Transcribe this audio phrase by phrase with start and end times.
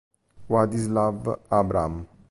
[0.49, 1.15] Władysław
[1.49, 2.05] Abraham